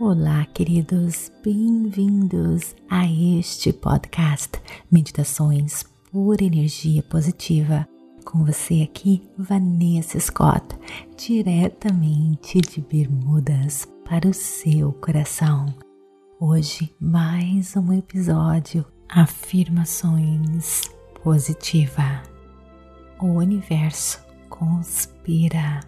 Olá, 0.00 0.46
queridos, 0.46 1.30
bem-vindos 1.44 2.74
a 2.88 3.04
este 3.06 3.72
podcast 3.72 4.50
Meditações 4.90 5.84
por 6.10 6.40
Energia 6.40 7.02
Positiva. 7.02 7.86
Com 8.24 8.44
você 8.44 8.82
aqui, 8.82 9.22
Vanessa 9.36 10.18
Scott, 10.18 10.64
diretamente 11.16 12.60
de 12.60 12.80
Bermudas 12.80 13.86
para 14.04 14.28
o 14.28 14.34
seu 14.34 14.92
coração. 14.94 15.66
Hoje, 16.40 16.92
mais 16.98 17.76
um 17.76 17.92
episódio 17.92 18.84
Afirmações 19.08 20.80
Positiva. 21.22 22.22
O 23.20 23.26
universo 23.26 24.24
conspira 24.48 25.80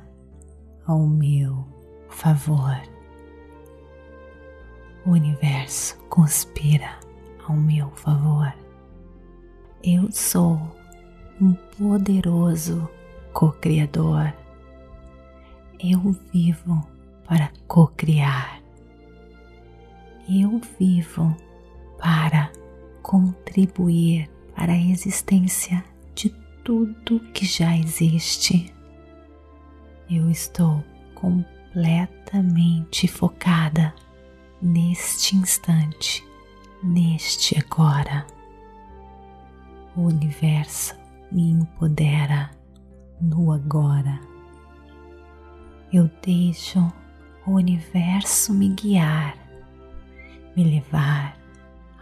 ao 0.87 1.05
meu 1.07 1.67
favor 2.09 2.94
o 5.07 5.11
universo 5.11 5.99
conspira 6.09 6.99
ao 7.47 7.55
meu 7.55 7.91
favor. 7.91 8.53
Eu 9.83 10.11
sou 10.11 10.59
um 11.41 11.53
poderoso 11.77 12.89
co-criador. 13.33 14.33
Eu 15.79 16.17
vivo 16.33 16.87
para 17.27 17.51
co-criar. 17.69 18.63
Eu 20.29 20.61
vivo 20.79 21.37
para 21.99 22.51
contribuir 23.03 24.31
para 24.55 24.73
a 24.73 24.79
existência 24.79 25.85
de 26.15 26.31
tudo 26.65 27.21
que 27.35 27.45
já 27.45 27.77
existe. 27.77 28.73
Eu 30.11 30.31
estou 30.31 30.83
completamente 31.15 33.07
focada 33.07 33.95
neste 34.65 35.37
instante, 35.37 36.27
neste 36.83 37.59
agora. 37.59 38.27
O 39.95 40.07
universo 40.07 40.97
me 41.31 41.51
empodera 41.51 42.51
no 43.21 43.53
agora. 43.53 44.19
Eu 45.93 46.11
deixo 46.23 46.91
o 47.47 47.53
universo 47.53 48.55
me 48.55 48.71
guiar, 48.71 49.37
me 50.57 50.65
levar 50.65 51.37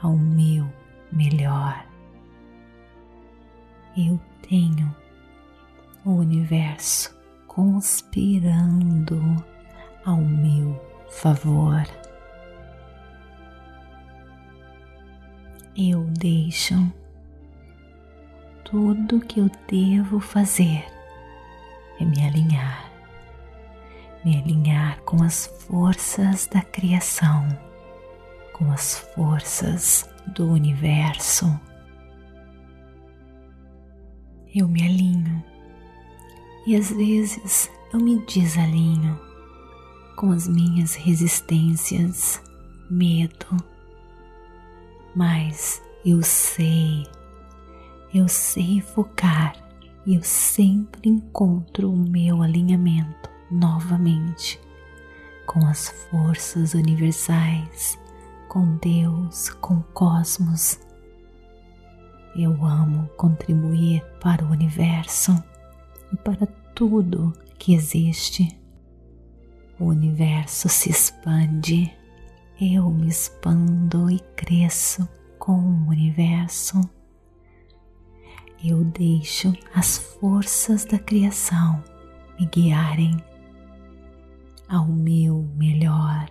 ao 0.00 0.16
meu 0.16 0.72
melhor. 1.10 1.84
Eu 3.96 4.20
tenho 4.48 4.94
o 6.04 6.12
universo 6.12 7.14
conspirando 7.48 9.20
ao 10.04 10.18
meu 10.18 10.80
favor. 11.10 12.01
Eu 15.76 16.04
deixo 16.18 16.74
tudo 18.64 19.20
que 19.20 19.40
eu 19.40 19.50
devo 19.68 20.20
fazer 20.20 20.84
é 21.98 22.04
me 22.04 22.26
alinhar, 22.26 22.90
me 24.24 24.38
alinhar 24.38 25.00
com 25.02 25.22
as 25.22 25.46
forças 25.46 26.46
da 26.46 26.62
criação, 26.62 27.46
com 28.52 28.70
as 28.70 28.98
forças 29.14 30.08
do 30.34 30.50
universo. 30.50 31.58
Eu 34.54 34.68
me 34.68 34.82
alinho 34.82 35.42
e 36.66 36.76
às 36.76 36.90
vezes 36.90 37.70
eu 37.92 38.00
me 38.00 38.24
desalinho 38.26 39.18
com 40.16 40.30
as 40.30 40.46
minhas 40.46 40.94
resistências, 40.94 42.42
medo, 42.90 43.56
mas 45.14 45.82
eu 46.04 46.22
sei, 46.22 47.06
eu 48.12 48.26
sei 48.28 48.80
focar 48.80 49.54
e 50.04 50.16
eu 50.16 50.22
sempre 50.22 51.08
encontro 51.08 51.92
o 51.92 51.96
meu 51.96 52.42
alinhamento 52.42 53.30
novamente 53.50 54.58
com 55.46 55.66
as 55.66 55.88
forças 55.88 56.74
universais, 56.74 57.98
com 58.48 58.76
Deus, 58.76 59.50
com 59.60 59.74
o 59.74 59.82
cosmos. 59.92 60.80
Eu 62.34 62.64
amo 62.64 63.08
contribuir 63.16 64.02
para 64.20 64.44
o 64.44 64.50
universo 64.50 65.32
e 66.12 66.16
para 66.16 66.46
tudo 66.74 67.32
que 67.58 67.74
existe. 67.74 68.58
O 69.78 69.86
universo 69.86 70.68
se 70.68 70.90
expande 70.90 71.92
eu 72.62 72.88
me 72.90 73.08
expando 73.08 74.08
e 74.08 74.20
cresço 74.36 75.08
com 75.36 75.58
o 75.58 75.88
universo. 75.88 76.80
Eu 78.64 78.84
deixo 78.84 79.52
as 79.74 79.98
forças 79.98 80.84
da 80.84 80.96
criação 80.96 81.82
me 82.38 82.46
guiarem 82.46 83.16
ao 84.68 84.86
meu 84.86 85.42
melhor. 85.56 86.30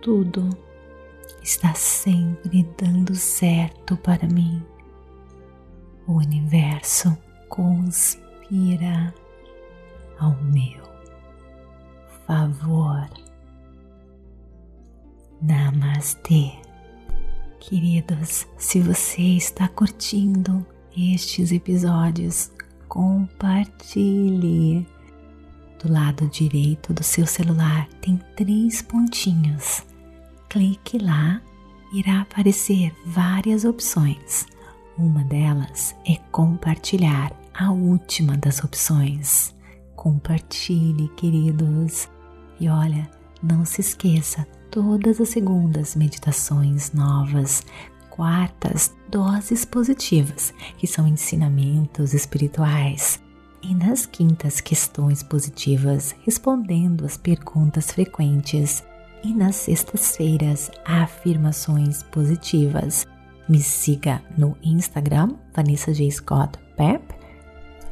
Tudo 0.00 0.48
está 1.42 1.74
sempre 1.74 2.66
dando 2.80 3.14
certo 3.14 3.98
para 3.98 4.26
mim. 4.26 4.64
O 6.06 6.14
universo 6.14 7.14
conspira 7.50 9.14
ao 10.18 10.34
meu 10.44 10.82
favor. 12.26 13.27
Namastê. 15.40 16.50
Queridos, 17.60 18.46
se 18.56 18.80
você 18.80 19.22
está 19.22 19.68
curtindo 19.68 20.66
estes 20.96 21.52
episódios, 21.52 22.50
compartilhe. 22.88 24.86
Do 25.82 25.92
lado 25.92 26.26
direito 26.26 26.92
do 26.92 27.04
seu 27.04 27.24
celular 27.26 27.88
tem 28.00 28.20
três 28.34 28.82
pontinhos. 28.82 29.84
Clique 30.48 30.98
lá, 30.98 31.40
irá 31.92 32.22
aparecer 32.22 32.92
várias 33.06 33.64
opções. 33.64 34.46
Uma 34.96 35.22
delas 35.24 35.94
é 36.04 36.16
compartilhar, 36.32 37.32
a 37.54 37.70
última 37.70 38.36
das 38.36 38.62
opções. 38.64 39.54
Compartilhe, 39.94 41.08
queridos. 41.16 42.08
E 42.58 42.68
olha, 42.68 43.08
não 43.40 43.64
se 43.64 43.80
esqueça, 43.80 44.46
todas 44.70 45.20
as 45.20 45.28
segundas 45.28 45.94
meditações 45.94 46.92
novas, 46.92 47.62
quartas 48.10 48.94
doses 49.08 49.64
positivas, 49.64 50.52
que 50.76 50.86
são 50.86 51.06
ensinamentos 51.06 52.14
espirituais, 52.14 53.20
e 53.62 53.74
nas 53.74 54.06
quintas 54.06 54.60
questões 54.60 55.22
positivas, 55.22 56.14
respondendo 56.24 57.04
as 57.04 57.16
perguntas 57.16 57.90
frequentes, 57.90 58.84
e 59.24 59.34
nas 59.34 59.56
sextas-feiras, 59.56 60.70
afirmações 60.84 62.02
positivas. 62.04 63.04
Me 63.48 63.60
siga 63.60 64.22
no 64.36 64.56
Instagram, 64.62 65.34
Vanessa 65.54 65.92
J. 65.92 66.10
Scott 66.10 66.58
Pep, 66.76 67.02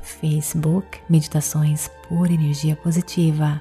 Facebook, 0.03 1.00
Meditações 1.10 1.91
por 2.08 2.31
Energia 2.31 2.76
Positiva 2.76 3.60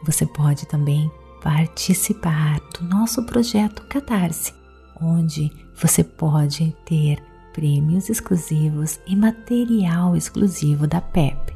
Você 0.05 0.27
pode 0.27 0.67
também 0.67 1.09
participar 1.43 2.61
do 2.79 2.85
nosso 2.85 3.25
projeto 3.25 3.87
Catarse, 3.88 4.53
onde 5.00 5.50
você 5.81 6.03
pode 6.03 6.77
ter 6.85 7.23
prêmios 7.53 8.09
exclusivos 8.09 8.99
e 9.06 9.15
material 9.17 10.17
exclusivo 10.17 10.87
da 10.87 11.00
PEP. 11.00 11.55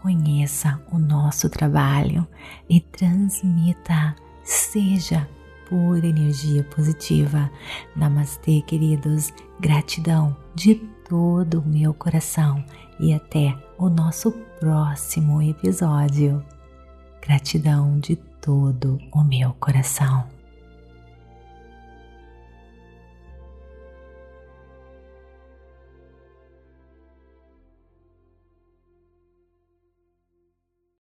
Conheça 0.00 0.80
o 0.90 0.98
nosso 0.98 1.50
trabalho 1.50 2.26
e 2.68 2.80
transmita 2.80 4.16
seja 4.48 5.28
pura 5.68 6.06
energia 6.06 6.64
positiva. 6.64 7.50
Namastê, 7.94 8.62
queridos. 8.62 9.30
Gratidão 9.60 10.34
de 10.54 10.76
todo 11.08 11.60
o 11.60 11.68
meu 11.68 11.92
coração 11.92 12.64
e 12.98 13.12
até 13.12 13.54
o 13.76 13.88
nosso 13.88 14.32
próximo 14.58 15.42
episódio. 15.42 16.42
Gratidão 17.20 17.98
de 18.00 18.16
todo 18.16 18.98
o 19.12 19.22
meu 19.22 19.52
coração. 19.60 20.37